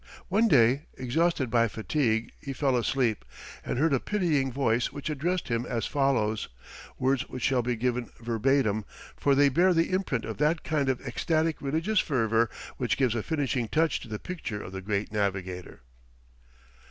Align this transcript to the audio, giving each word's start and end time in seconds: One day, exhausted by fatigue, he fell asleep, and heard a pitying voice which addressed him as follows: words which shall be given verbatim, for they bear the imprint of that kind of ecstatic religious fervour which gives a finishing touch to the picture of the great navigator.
One 0.29 0.47
day, 0.47 0.85
exhausted 0.95 1.51
by 1.51 1.67
fatigue, 1.67 2.31
he 2.41 2.53
fell 2.53 2.75
asleep, 2.75 3.23
and 3.63 3.77
heard 3.77 3.93
a 3.93 3.99
pitying 3.99 4.51
voice 4.51 4.91
which 4.91 5.11
addressed 5.11 5.49
him 5.49 5.63
as 5.63 5.85
follows: 5.85 6.49
words 6.97 7.29
which 7.29 7.43
shall 7.43 7.61
be 7.61 7.75
given 7.75 8.09
verbatim, 8.19 8.83
for 9.15 9.35
they 9.35 9.47
bear 9.49 9.75
the 9.75 9.91
imprint 9.91 10.25
of 10.25 10.37
that 10.39 10.63
kind 10.63 10.89
of 10.89 11.01
ecstatic 11.05 11.61
religious 11.61 11.99
fervour 11.99 12.49
which 12.77 12.97
gives 12.97 13.13
a 13.13 13.21
finishing 13.21 13.67
touch 13.67 13.99
to 13.99 14.07
the 14.07 14.17
picture 14.17 14.63
of 14.63 14.71
the 14.71 14.81
great 14.81 15.11
navigator. 15.13 15.81